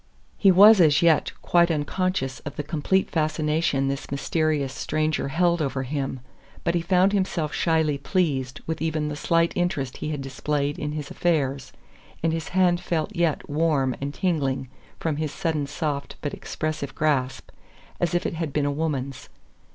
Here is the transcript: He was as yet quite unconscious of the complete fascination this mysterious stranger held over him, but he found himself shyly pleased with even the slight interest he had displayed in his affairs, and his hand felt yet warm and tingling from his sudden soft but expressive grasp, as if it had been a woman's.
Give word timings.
He 0.35 0.49
was 0.49 0.81
as 0.81 1.03
yet 1.03 1.31
quite 1.43 1.69
unconscious 1.69 2.39
of 2.39 2.55
the 2.55 2.63
complete 2.63 3.11
fascination 3.11 3.87
this 3.87 4.09
mysterious 4.09 4.73
stranger 4.73 5.27
held 5.27 5.61
over 5.61 5.83
him, 5.83 6.21
but 6.63 6.73
he 6.73 6.81
found 6.81 7.13
himself 7.13 7.53
shyly 7.53 7.99
pleased 7.99 8.61
with 8.65 8.81
even 8.81 9.09
the 9.09 9.15
slight 9.15 9.53
interest 9.55 9.97
he 9.97 10.09
had 10.09 10.19
displayed 10.23 10.79
in 10.79 10.93
his 10.93 11.11
affairs, 11.11 11.71
and 12.23 12.33
his 12.33 12.47
hand 12.49 12.81
felt 12.81 13.15
yet 13.15 13.47
warm 13.47 13.95
and 14.01 14.15
tingling 14.15 14.69
from 14.99 15.17
his 15.17 15.31
sudden 15.31 15.67
soft 15.67 16.15
but 16.23 16.33
expressive 16.33 16.95
grasp, 16.95 17.51
as 17.99 18.15
if 18.15 18.25
it 18.25 18.33
had 18.33 18.51
been 18.51 18.65
a 18.65 18.71
woman's. 18.71 19.29